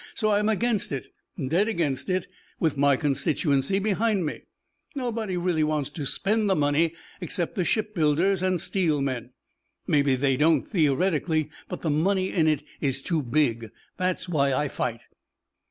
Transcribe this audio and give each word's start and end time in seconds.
So 0.15 0.31
I'm 0.31 0.49
against 0.49 0.91
it. 0.91 1.13
Dead 1.49 1.67
against 1.67 2.09
it 2.09 2.25
with 2.59 2.75
my 2.75 2.95
constituency 2.95 3.77
behind 3.77 4.25
me. 4.25 4.41
Nobody 4.95 5.37
really 5.37 5.63
wants 5.63 5.91
to 5.91 6.07
spend 6.07 6.49
the 6.49 6.55
money 6.55 6.95
except 7.21 7.53
the 7.53 7.63
shipbuilders 7.63 8.41
and 8.41 8.59
steel 8.59 8.99
men. 8.99 9.29
Maybe 9.85 10.15
they 10.15 10.37
don't, 10.37 10.67
theoretically. 10.67 11.51
But 11.69 11.81
the 11.83 11.91
money 11.91 12.31
in 12.31 12.47
it 12.47 12.63
is 12.79 12.99
too 12.99 13.21
big. 13.21 13.69
That's 13.97 14.27
why 14.27 14.55
I 14.55 14.69
fight." 14.69 15.01